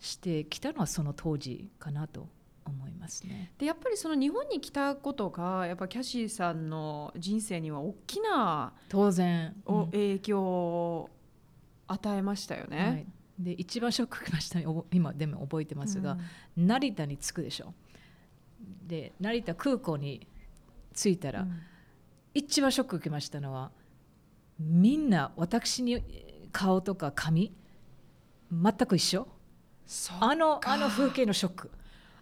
[0.00, 2.26] してきたのはその当時かなと
[2.70, 3.52] 思いますね。
[3.58, 9.80] でやっぱりその日本に来たことがやっぱキャシーさんの人生には大きな当然、うん。
[9.80, 11.10] お影響を
[11.86, 13.06] 与えましたよはね。
[13.38, 14.60] い、で一番ショック受けました
[14.92, 16.18] 今でも覚えてますが、
[16.56, 16.66] うん。
[16.66, 17.74] 成田に着くでしょ。
[18.86, 20.26] で成田空港に
[20.94, 21.46] 着いたら、
[22.34, 23.70] 一番ショック受けましたのは
[24.58, 26.02] みんな私に
[26.52, 27.52] 顔とか髪
[28.52, 29.28] 全く一緒。
[30.20, 31.70] あのかあの風景のショック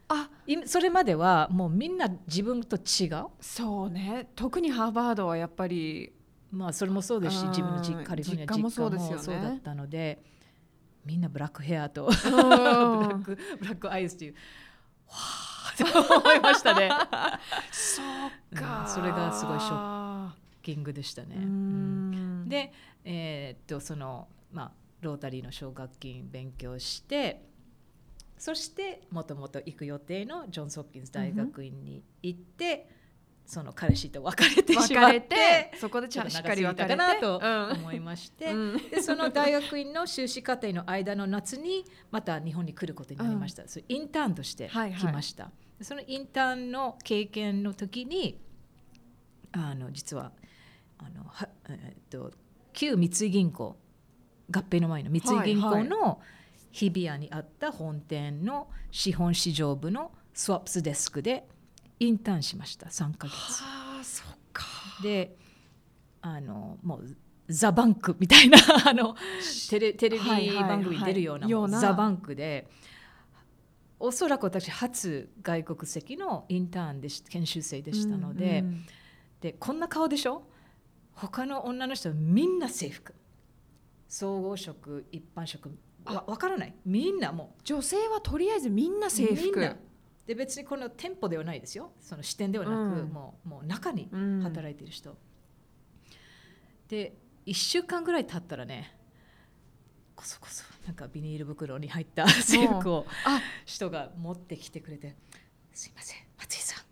[0.08, 3.26] あいそれまではもうみんな自分と違う？
[3.40, 4.28] そうね。
[4.34, 6.12] 特にハーバードはやっぱり
[6.50, 8.96] まあそれもそうですしうん自分の実カリフォルニア実家もそうだ
[9.50, 10.22] ったので
[11.04, 14.34] みんなブラックヘアとブ ブラックブラックアイズという
[15.08, 16.90] わーと思いましたね。
[17.70, 18.02] そ
[18.52, 20.30] うか、うんそれがすごいショ
[20.62, 21.36] キングでしたね。
[22.48, 22.72] で、
[23.04, 27.47] えーっとそのまあロータリーの奨学金勉強して
[28.38, 32.88] そしてもともと行く予定のジョンズ・ホッキンズ大学院に行って、
[33.44, 38.90] その彼氏と別れてし別まっれててそこでちゃっとしっかり別れてかなとうん思いまして、うん。
[38.90, 45.00] でその大学院の修士課程の間の夏にまた日本に来ることになりました、それインターンとしてはいはい。
[45.00, 48.38] 来ました、でそのインターンの経験の時に
[49.52, 50.32] あの実は
[50.98, 52.36] あのは、えーっと
[52.74, 53.76] 旧三井銀行
[54.50, 56.20] 合併の前の三井銀行の
[56.72, 61.46] 日比谷にあった本店の資本市場部のスワップスデスクで
[61.98, 63.34] インターンしました3ヶ月。
[63.62, 64.64] はあそっか。
[65.02, 65.36] で
[66.20, 67.16] あのもう
[67.48, 69.16] ザ・バンクみたいな あの
[69.70, 72.68] テレテレビはいはいはい番組に出るような,、ようなザ・バンクで
[74.00, 78.84] おそらく私初外国籍のインターンでし研修生でしたので,、うん。
[79.40, 80.42] でこんな顔でしょ？
[81.14, 83.14] 他の女の人はみんな制服。
[84.08, 86.74] 総合職一般職わ分からない。
[86.84, 87.56] みんなも。
[87.64, 89.76] 女性はとりあえずみんなう制服。
[90.26, 91.92] で別にこの店舗ではないですよ。
[92.00, 93.08] その支店ではなく、うん。
[93.08, 94.42] もうもう中にうん。
[94.42, 95.16] 働いてる人、
[96.88, 98.94] で1週間ぐらい経ったらね
[100.14, 103.40] こそこそなんかビニール袋に入った制服をあ。
[103.64, 105.16] 人が持ってきてくれて
[105.72, 106.84] 「すいません松井さん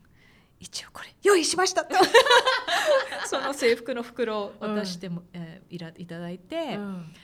[0.60, 1.94] 一応これ用意しました」と。
[3.26, 7.14] その制服の袋を渡しても、えーいらいただいて、うん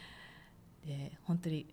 [0.87, 1.67] で本当に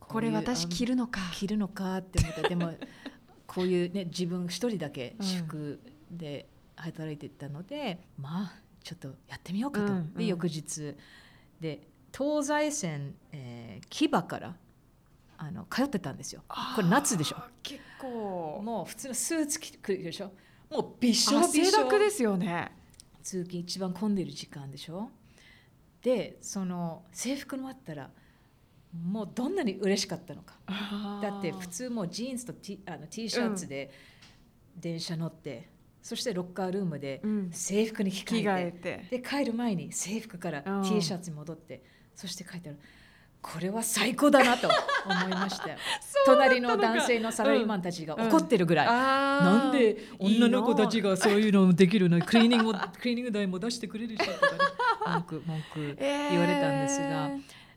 [0.00, 1.20] これ私着るるのか。
[1.32, 2.74] 着るのかって思ってでも
[3.46, 5.26] こういうね自分一人だけうん。
[5.26, 10.14] 私服で働いてたので、まあちょっとやってみようかと、うんうん。
[10.14, 10.94] で翌日
[11.60, 14.56] で東西線、えー、木場から
[15.38, 16.42] あの通ってたんですよ。
[16.48, 17.36] これ夏でしょ。
[17.62, 18.60] 結構。
[18.62, 20.32] もう普通のスーツ着てるでしょ。
[20.70, 22.72] もうびしょび汗しょですよね。
[23.22, 25.10] 通勤一番混んでる時間でしょ。
[26.02, 28.10] でその制服のあったら
[28.92, 30.54] もうどんなに嬉しかったのか。
[31.22, 33.90] だって普通もうジーンズと T, あの T シャツで
[34.76, 35.68] 電車乗って、
[36.02, 37.50] そしてロッカールームでうん。
[37.52, 39.18] 制服に着替えて、着替えて。
[39.18, 40.82] で帰る前に制服からうん。
[40.82, 41.82] T シャツに戻って、
[42.14, 42.76] そして帰ったら
[43.42, 44.68] これは最高だなと
[45.04, 45.76] 思いましたよ。
[46.24, 52.18] 隣の男性のサラリーマンたちが怒ってるぐらい、ななんで女の子たちがそういうのもできるの？
[52.18, 54.58] に クリーニングもクリーニング代も出してくれるしとかね。
[55.06, 57.30] 文句文句言われたんですが、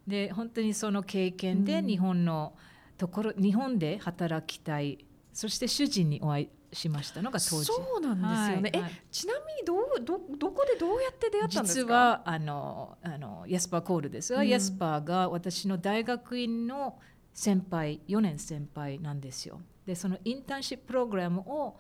[0.08, 2.54] で本当にそその経験でうん日本の
[2.98, 7.66] ところ、日本で働きたいそして主人にお会いしましたのが当時。
[7.66, 11.84] そうなんですよね、はいはいえちなみにどうどどこでどうやって出会ったんですか？
[11.86, 17.00] 実はあのあのヤスパー・コールですが、うんヤスパーが私の大学院の
[17.34, 19.60] 先輩4年先輩なんですよ。
[19.86, 21.78] でそのインターンシッププログラムを、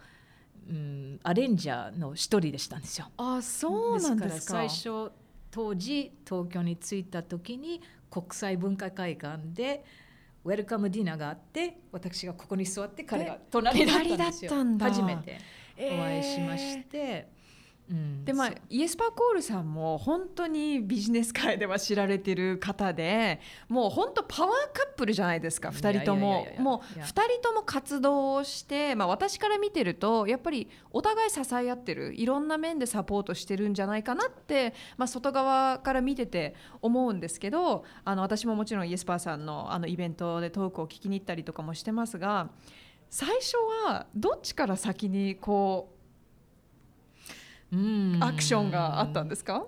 [0.70, 3.08] うん、アレンジャーの一人でしたんですよ。
[3.18, 5.12] あそうなんですかから最初
[5.50, 9.84] 当時東京に着いた時に国際文化会館で
[10.44, 14.52] ウェルカムディナーがあって私がここに座って彼が隣だったんですよ。
[14.52, 14.86] 隣だったんだ。
[14.86, 15.40] 初めて
[15.78, 17.28] お会いしまして、
[17.90, 18.26] うん。
[18.26, 26.48] でまあイエスパーコールさんも本当にビジネス界では知られてる方でもう本当パワーカップルじゃないですか2人とも。
[26.60, 27.06] もういや。
[27.06, 42.50] 2人とも活動をして、まあ、私から見てるとやっぱりお互い支え合ってるいろんな面でサポートしてるんじゃないかなって、まあ、外側から見てて思うんですけどあの私ももちろんイエスパーさんのあのイベントでトークを聞きに行ったりとかもしてますが
[43.10, 45.95] 最初はどっちから先にこうんう
[48.22, 49.66] アクションがあったんですか？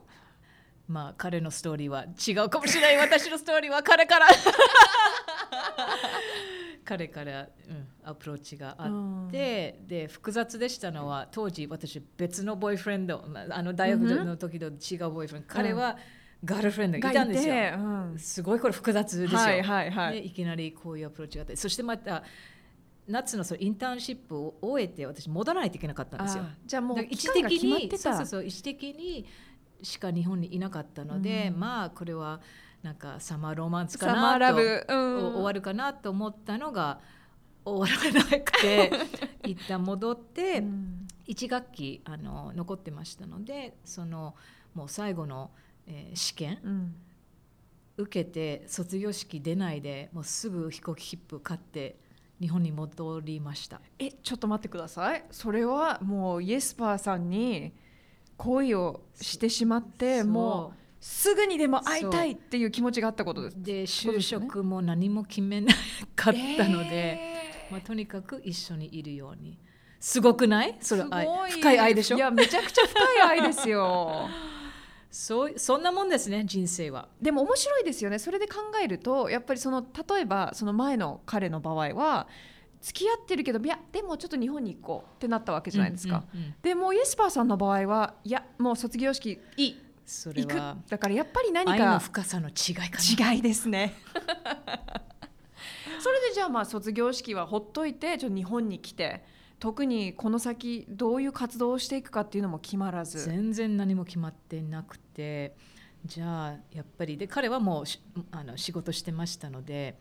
[0.87, 2.97] まあ彼のストーリーは違うかもしれない。
[2.97, 4.27] 私のストーリーは彼から。
[6.85, 8.87] 彼から、うん、アプローチがあ
[9.27, 15.97] って、で複雑でしたのは当時私別のボーイフレンドまああの大学の時と違うボーイフレンド、彼は
[16.45, 17.53] ガールフレンドがいたんですよ。
[17.53, 18.19] うん。
[18.19, 19.37] すごいこれ複雑ですよ。
[19.39, 20.21] はいはいはい。
[20.21, 21.57] でいきなりこういうアプローチがあって。
[21.57, 22.23] そしてまた
[23.07, 26.43] 夏のそのインターンシップを終えて私戻らないといけなかったんですよ。
[26.43, 27.95] あじゃあもう一時決まってた。
[27.95, 29.25] にそうそうそう一時的に
[29.81, 31.59] しか日本にいなかったので、うん。
[31.59, 32.41] まあこれは
[32.83, 35.25] なんかサマーロマンスかなと、ブ、うん。
[35.25, 36.99] お終わるかなと思ったのが
[37.63, 38.91] 終わらなくて
[39.43, 41.07] 一旦戻って、うん。
[41.27, 44.35] 1学期あの残ってましたのでその
[44.73, 45.51] もう最後の、
[45.85, 46.95] えー試験うん。
[47.97, 51.97] 受けて卒業式出ないでもうすぐ飛行機切符買って
[52.39, 53.81] 日本に戻りました。
[53.97, 55.23] えちょっと待ってください。
[55.31, 57.73] それはもうイエスパーさんに
[58.37, 63.55] 恋をしてしまってもうすぐにでも会いたいっていう気持ちがあったことです。
[63.63, 65.73] で就職も何も決めな
[66.15, 67.71] かったので、えー。
[67.71, 69.57] まあ、とにかく一緒にいるように。
[69.99, 70.77] すごくない？
[70.79, 72.17] それ愛深い愛でしょ？
[72.17, 74.29] いやめちゃくちゃ深い愛ですよ。
[75.19, 77.07] そうそんなもんですね人生は。
[77.19, 82.27] でも面白いですよねそれで考えるとやっぱりその例えばその前の彼の場合は
[82.81, 86.23] 付き合ってるけどいやでもちょっと日本に行こうってなったわけじゃないですか。
[86.35, 92.83] うんうんうんでもうイエスパーさんの場合はいやもう卒業式いいそれ行くはだからやっぱり何愛のか深さの違いか
[93.27, 93.33] な。
[93.33, 93.95] 違いですね
[95.99, 99.23] それでじゃあまあ卒業式はほっといてちょっと日本に来て
[99.59, 103.25] 特にこの先どういう活動をしていくかっていうのも決まらず。
[103.25, 105.55] 全然何も決まってなくて
[106.05, 107.17] じゃあやっぱり。
[107.17, 107.99] で彼はもうし
[108.31, 109.97] あの仕事してましたので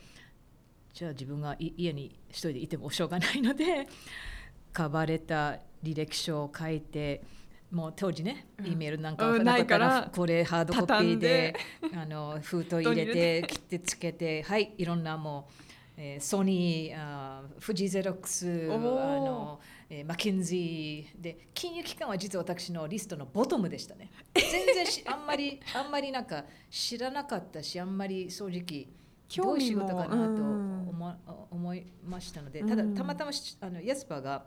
[0.93, 3.89] じゃあ自分がい家に一人でいてもしょうがないので
[4.73, 7.23] カバーレター履歴書を書いて
[7.71, 8.67] もう当時ね、うん。
[8.67, 11.57] E メールなんかうんないかららこれハードコピ畳ーで
[11.95, 13.45] あの封筒入れて。
[13.49, 15.66] 切ってつけてはいいろんなもう、
[15.97, 24.11] えーソニーあーフジゼロックスあの、えーマッケンジーで金融機関は実は私のリストのボトムでしたね。
[24.35, 28.89] 全然し あんまりあんまりなんか知らなかったしあんまり正直
[29.37, 30.89] どういう仕事かなとうん。
[30.89, 31.17] 思,、
[31.51, 32.95] 思いましたのでただうん。
[32.95, 34.47] たまたましあのヤスパーが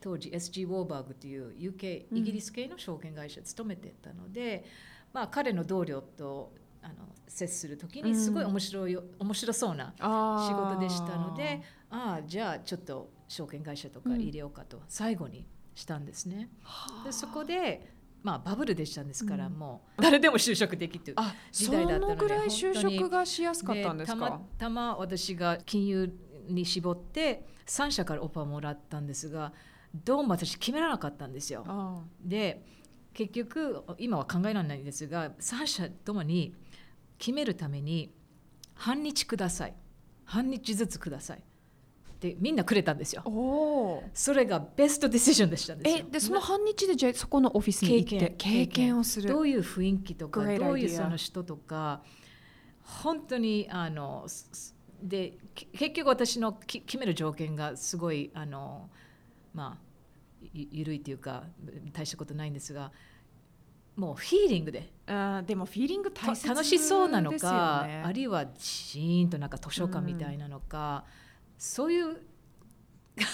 [0.00, 2.18] 当時 SG ウォーバーグという UK うん。
[2.18, 4.64] イギリス系の証券会社に勤めてたので、
[5.12, 6.94] まあ、彼の同僚とあの
[7.26, 16.48] 接する時にすごい面白い、面白そうな仕仕事でしたのでああじゃあちょっと証券会社とか入れようかと最後にしたんですね。
[17.04, 19.52] でそこで、まあ、バブルでしたんですから、うん。
[19.52, 26.12] もう誰でも就職できるあ時そ代だったのでのぐらい就職がしやすかったんですたかまたま私が金融
[26.48, 29.52] に絞って3社からオファーもらったんですが
[30.04, 31.64] どうも私決められなかったんですよ。
[31.66, 32.64] あで
[33.12, 36.54] 結局今は考えられないんですが3社ともに
[37.20, 38.10] 決めるために
[38.74, 39.74] 半日ください。
[40.24, 41.42] 半日ずつください。
[42.18, 43.22] でみんなくれたんですよ。
[44.14, 46.04] それがベストディシジョンでしたえよ。
[46.10, 49.28] でその半日でじゃあそこのオフィスに行って経験をする。
[49.28, 52.02] どういう雰囲気とかどういうその人とか
[52.82, 54.26] 本当にあの
[55.02, 58.88] でけ結局私のき決める条件がすごいあの
[59.52, 59.90] まあ
[60.54, 61.44] ゆ緩いというか
[61.92, 62.92] 大したことないんですが
[64.00, 64.90] もうフィーリングで。
[65.06, 71.04] あーでもフィーリングた大切楽しそうなのか、あるいはシーンとなんか図書館みたいなのか、
[71.58, 72.06] そういう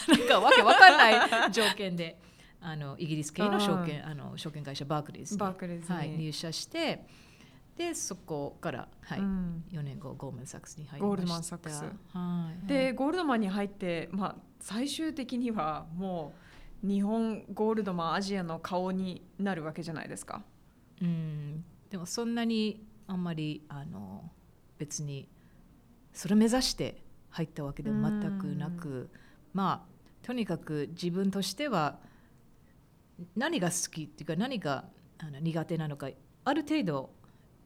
[0.09, 2.19] なんかわけわかんない条件で
[2.61, 5.99] あのイギリス系の証券あの証券会社バークリーズにバークレーズに。
[5.99, 7.07] はい、入社して
[7.77, 9.65] でそこから、はいうん。
[9.71, 11.07] 4年後ゴールドマン・サックスに入りました。
[11.07, 11.85] ゴールドマンサックス。
[12.13, 16.33] はい、でゴールドマンに入って、まあ、最終的にはも
[16.83, 20.43] う日本ゴールドマンアジアの顔になるわけじゃないですか。
[21.03, 24.31] うん、でもそんなにあんまりあの
[24.79, 25.29] 別に
[26.13, 29.11] それ目指して入ったわけでも全くなく
[29.53, 31.99] まあとにかく自分としては
[33.37, 34.85] 何が好きっていうか何が
[35.19, 36.09] あの苦手なのか
[36.45, 37.11] ある程度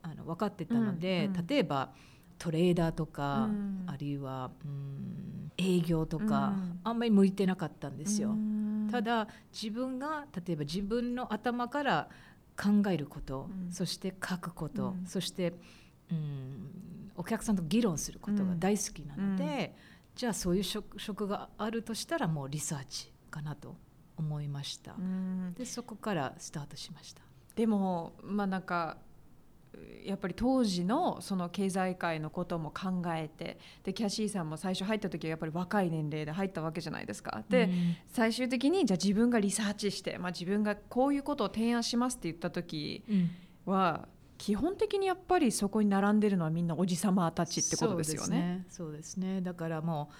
[0.02, 1.46] あの分かってたので、うんうん。
[1.46, 1.90] 例えば
[2.38, 3.84] トレーダーとか、うん。
[3.86, 6.80] あるいは、うん、営業とか、うん。
[6.84, 8.30] あんまり向いてなかったんですよ。
[8.30, 8.88] うん。
[8.90, 12.08] ただ自分が例えば自分の頭から
[12.60, 13.72] 考えること、うん。
[13.72, 15.06] そして書くこと、うん。
[15.06, 15.54] そして、
[16.10, 19.74] うん、お客さんと議論することが大好きなので、
[20.14, 23.76] じゃあそういう職職があるとしたらもうリサーチかなと
[24.18, 24.92] 思いました。
[24.92, 25.54] うん。
[25.54, 27.22] でそこからスタートしました。
[27.54, 28.98] でもまあなんか
[30.04, 37.44] やっぱり当時のその経済界のことも考えてでキャシーさんも最初入った時はやっぱり若い年齢で入ったわけじゃないですか。
[37.48, 43.30] で、うん最終的にじゃあ自分がリサーチして、まあ、自分がこういうことを提案しますって言った時うん
[43.66, 44.08] は
[44.38, 48.64] 基本的にやっぱりそこに並んでるのはみんなおじさまたちってことですよね。
[48.68, 49.34] そうですね。
[49.34, 50.14] ねだからもう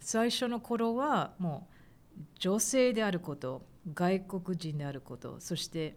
[0.00, 1.66] 最初の頃はも
[2.18, 5.96] う女性であること外国人であることそして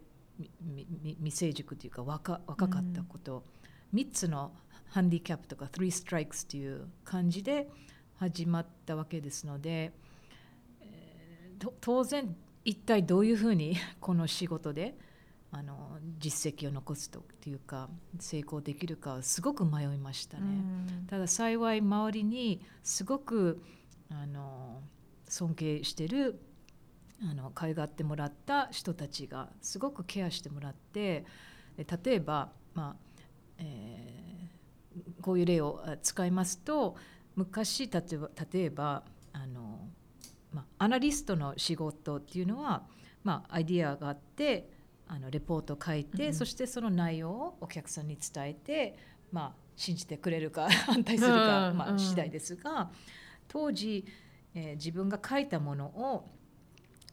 [1.20, 3.44] 未成熟というか若若かったこと、
[3.94, 4.52] 3つの
[4.86, 7.68] ハンディキャップとか3ストライクスという感じで
[8.16, 9.92] 始まったわけですので、
[10.80, 14.98] えーと当然一体どういうふうに この仕事で
[15.50, 20.44] あの実績を残すというか成功できるかはすごく迷いましたね。
[20.44, 20.48] う
[21.04, 23.62] んただ幸い周りにすごく
[24.10, 24.82] あの
[25.26, 26.38] 尊敬してる
[27.22, 31.24] あの可愛がってもらった人たちがすごくケアしてもらって
[31.76, 32.96] で例えば、まあ
[33.58, 34.18] えー
[35.22, 36.96] こういう例をあ使いますと
[37.36, 39.02] 昔例えば例えば
[39.32, 39.88] あの、
[40.52, 42.82] まあ、アナリストの仕事っていうのは、
[43.22, 44.70] まあ、アイディアがあって
[45.06, 48.98] あのレポートを書いて、うんそしてその内容をお客さんに伝えて、
[49.32, 52.90] まあ、信じてくれるか 反対するか、まあ、次第ですが
[53.46, 54.04] 当時、
[54.54, 56.28] えー自分が書いたものを、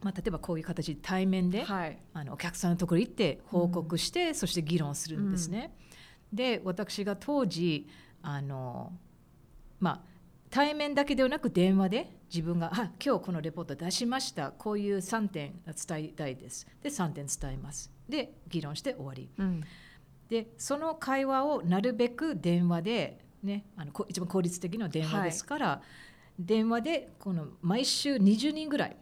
[0.01, 1.97] まあ、例えばこういう形で対面で、はい。
[2.13, 5.73] あのお客さんのところに行って報告して、そして議論するんですね。
[6.33, 7.87] で私が当時
[8.21, 8.91] あの、
[9.79, 10.01] まあ、
[10.49, 14.51] 対面だけではなく電話で自分が「あ今日このレポート出しました。
[14.51, 17.91] こういう3点伝えたいです」で3点伝えます。
[18.09, 19.29] で議論して終わり。
[19.37, 19.61] うん。
[20.29, 25.81] でその会話をなるべく電話で、ね、あのこ一番効率的な電話ですから、
[26.39, 28.97] 電話でこの毎週20人ぐらい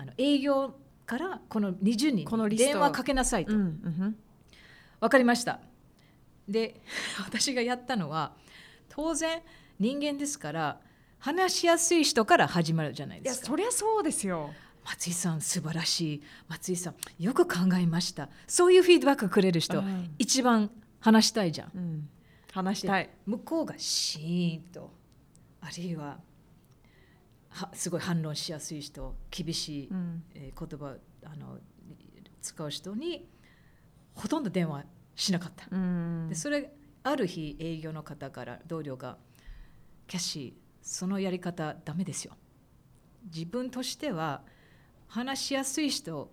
[0.00, 0.74] あの営業
[1.04, 4.16] からこの20人この電話かけなさいと、うんうん。
[4.98, 5.60] わかりました。
[6.48, 6.80] で
[7.22, 8.32] 私がやったのは
[8.88, 9.42] 当然
[9.78, 10.80] 人間ですから
[11.18, 13.46] 話しやすい人から始まるじゃないですか。
[13.48, 14.50] そりゃそうですよ。
[14.86, 16.22] 松井さん素晴らしい。
[16.48, 18.30] 松井さんよく考えました。
[18.46, 20.14] そういうフィードバックくれる人、うん。
[20.18, 21.70] 一番話したいじゃん。
[21.74, 22.08] うん。
[22.52, 23.10] 話したい。
[23.26, 24.90] 向こうがシーンと
[25.60, 26.18] あるいはは
[27.72, 30.22] すごい反論しやすい人厳しい、うん。
[30.34, 31.58] えー言葉あの
[32.40, 33.28] 使う人に
[34.14, 34.84] ほとんど電話
[35.14, 35.66] しなかった。
[35.70, 36.28] うん。
[36.28, 36.72] でそれ
[37.02, 39.18] ある日営業の方から同僚が
[40.06, 42.36] 「キャッシーそのやり方ダメですよ」
[43.32, 44.42] 自分としては
[45.08, 46.30] 話しやすい人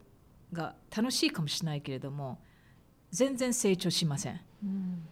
[0.53, 2.39] が楽しいかもしれないけれども
[3.11, 4.41] 全然成長しません。
[4.63, 5.07] うん。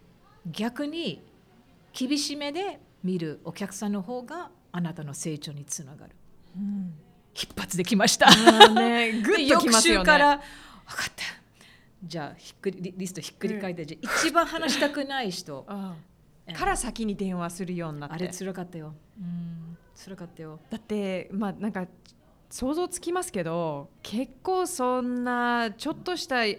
[0.45, 1.23] 逆に
[1.93, 6.11] 厳しめで見るお客さんの方があなたの成長につながる。
[6.57, 6.93] うん。
[7.33, 8.27] 一発できました。
[8.73, 10.05] ね、 ぐっでときますよね。
[10.05, 11.23] から分かった。
[12.03, 15.63] じゃあひっくりリリストひっくり返って、じゃあ一番話したくない人
[16.53, 18.15] から先に電話するようになって。
[18.15, 18.93] あれ辛かったよ。
[19.17, 20.59] うん、辛かったよ。
[20.69, 21.87] だってまあなんか
[22.49, 26.57] 想像つきますけど結構そんなちょっとしたや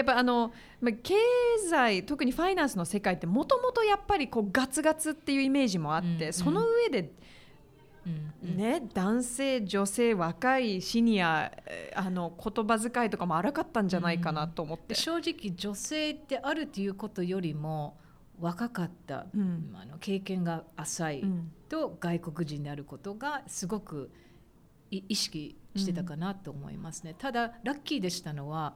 [0.00, 1.14] っぱあの、まあ、経
[1.68, 6.32] 済特にファイナンスの世界ってもともとやっぱりこうガツガツっていうイメージもあって、うんうん。
[6.32, 7.12] その上で
[8.06, 14.88] うんうんね、男性女性若いシニアえーあの言葉遣いとかも荒かったんじゃないかなと思って。
[14.88, 17.98] で正直女性であるということよりも
[18.38, 24.10] 若かった、うんあの経験が浅いうんと外国人であることがすごく
[24.90, 27.14] い意識してたかなと思いますね。
[27.18, 28.74] ただラッキーでしたのは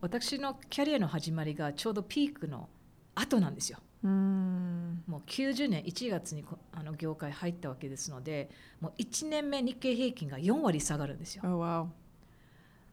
[0.00, 2.68] 私のキャリアの始まりがちょうどピークの
[3.14, 3.78] 後なんですよ。
[4.06, 8.50] うーんもう90年1月にこあの業界入ったわけですので
[8.80, 11.42] もう1年目日経平均が4割下がるんですよ。
[11.44, 11.86] Oh, wow.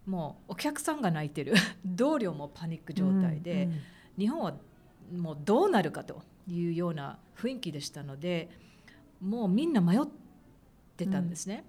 [0.05, 1.53] もうお客さんが泣いてる
[1.86, 3.74] 同僚もパニック状態で、うん
[4.16, 4.53] 日本は
[5.11, 8.47] もうどうなるかというような雰囲気でしたので
[9.22, 9.99] もうみんな迷っ
[10.97, 11.64] てたんですね。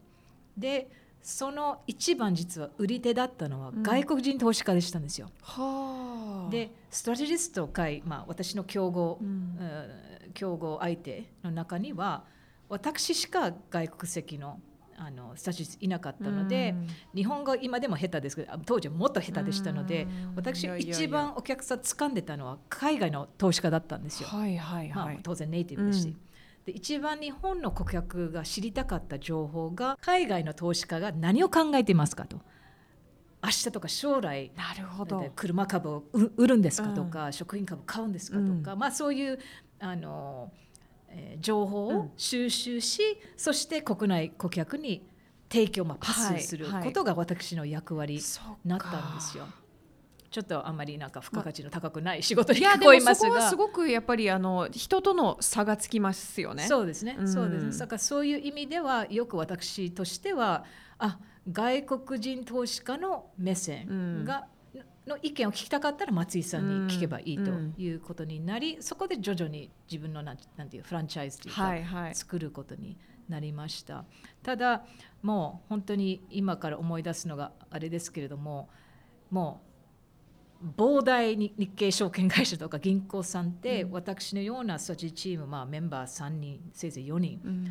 [0.58, 0.90] で
[1.24, 3.82] その一番実は売り手だったのはうん。
[3.82, 5.30] 外国人投資家でしたんですよ。
[5.40, 6.50] はあ。
[6.50, 9.26] でストラテジスト会、まあ、私の競合、うん。
[9.26, 12.24] うん競合相手の中には
[12.68, 14.60] 私しか外国籍の
[14.96, 16.88] あのスタジストいなかったので、うん。
[17.14, 20.36] 日本語今でも下手ですけどあ当時はもっと下手でしたのでうん。
[20.36, 24.28] 私一番お客さん掴んでたのは海外の投資家だったんですよ。
[24.28, 26.08] はいはいまあはい、当然ネイティブですし。
[26.08, 26.16] うん
[26.64, 32.40] で一番日本の顧客が知りたかった情報が海外の投資家が何を考えていますかと。
[33.42, 35.20] 明日とか将来なるほど。
[35.20, 39.38] で車株を売売るんですかとか、食品株買うんですかとか、うまあ、そういう
[39.80, 40.50] あの、
[41.08, 41.96] えー情報うん。
[41.98, 43.02] を収集し、
[43.36, 45.06] そして国内顧客に
[45.50, 46.74] 提供、まあ、パスするはい。
[46.76, 48.22] はいことが私の役割に
[48.64, 49.46] なったんですよ。
[50.34, 53.56] ちょっとあんまりなんか付加価値の高くない仕事に聞こえでもますがそこはす。
[53.56, 56.64] ごくやっぱりあの人との差がつきますよね。
[56.64, 57.78] そうですね、うんそうですね。
[57.78, 60.64] だからそういう意味ではよく私としては
[60.98, 61.20] あ
[61.52, 64.48] 外国人投資家の目線が、
[65.06, 72.14] の意見を聞きたかったら松井さんに聞けばいいとうんいうことになり、そこで徐々に自分のなんなんていうフランチャイズというか、はいはい。
[72.16, 74.04] 作ることになりました
[74.42, 74.84] ただ
[75.22, 78.68] もう本当に今から思い出すのがあれですけれども
[79.30, 79.73] もう
[80.76, 83.90] 膨大に日系証券会社とか銀行さんって、うん。
[83.92, 87.40] 私のようなスタジチーム、まあ、メンバー3人せいぜい4人。
[87.44, 87.66] うん。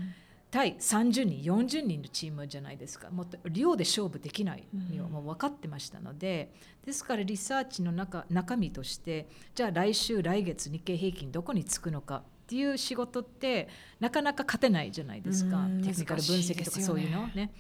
[0.52, 3.10] 対30人40人のチームじゃないですか。
[3.10, 5.12] もっと量で勝負できないのうん。
[5.12, 6.54] もう分かってましたので、
[6.86, 13.68] ですからリサーチの中中身としてじゃあ来週来月日経平均どこにつくのかっていう仕事って
[14.00, 15.58] なかなか勝てないじゃないですか。
[15.58, 17.52] うんテクニカル分析とかそういうのね。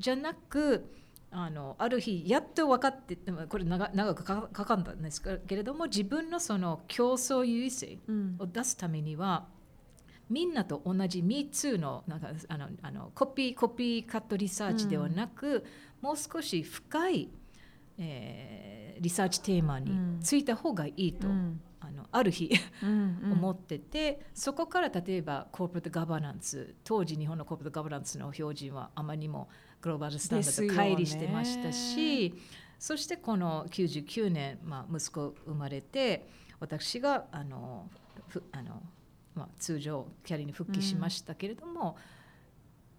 [0.00, 0.90] じゃなく
[1.32, 3.16] あのある日やっと分かって
[3.48, 8.36] これ長長くかかかったんですけれども自分のその競争優位性うん。
[8.38, 9.46] を出すためには
[10.28, 15.64] みんなと同じ MeToo のなんかあのあのコピーコピーカットリサーチではなく、
[16.00, 17.30] もう少し深い、
[17.98, 21.60] えーリサーチテーマについた方がいいと、うん。
[21.80, 22.50] あのある日
[22.82, 23.32] うんうん。
[23.32, 29.48] 思ってて、そこから例えばコーポレートガバナンス当時日本のコーポレートガバナンスの標準はあまりにも
[29.80, 32.34] グローバルスタンダードと乖離してましたし、
[32.78, 36.28] そしてこの99年、まあ、息子生まれて
[36.60, 37.88] 私があの
[38.28, 38.82] ふあの、
[39.34, 41.96] まあ、通常キャリアに復帰しましたけれども、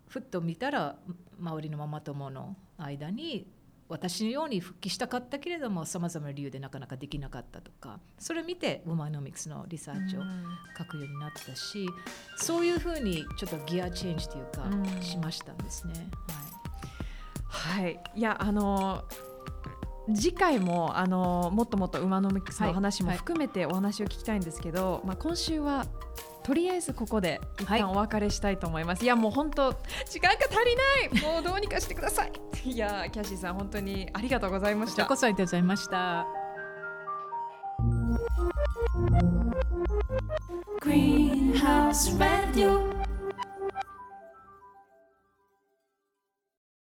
[0.08, 0.98] ふっと見たら
[1.40, 3.48] 周りのママ友の間に
[3.88, 10.22] 私のように復帰したかったけれどもさまざまな理由でなかなかできなかったとかそれを見てウォマノミクスのリサーチを
[10.78, 11.88] 書くようになったし、
[12.38, 15.02] そういうふうにちょっとギアチェンジというか、うん。
[15.02, 15.94] しましたんですね。
[15.94, 16.61] はい
[17.52, 19.04] はい、いやあの
[20.14, 25.86] 次回もあのもっともっと馬のミックスの話もはい含めてお話を聞きたいんですけど、まあ今週は
[26.44, 29.04] とりあえずここで一はい旦お別れしたいと思います。
[29.04, 29.74] い、やもう本当
[30.10, 30.76] 時間が足り
[31.22, 31.34] ない。
[31.34, 32.32] もうどうにかしてください。
[32.66, 35.16] いやキャシーさん本当にありがとうございましたこちらこ。
[35.18, 36.26] そありがとうございました。
[40.82, 43.01] Greenhouse Radio.